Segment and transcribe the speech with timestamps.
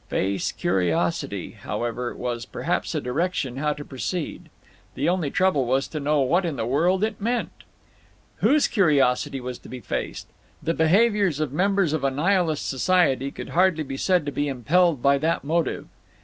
[0.09, 4.49] "Face curiosity," however, was perhaps a direction how to proceed.
[4.95, 7.51] The only trouble was to know what in the world it meant!
[8.37, 10.25] Whose curiosity was to be faced?
[10.63, 15.03] The behaviour of members of a Nihilist society could hardly be said to be impelled
[15.03, 15.87] by that motive.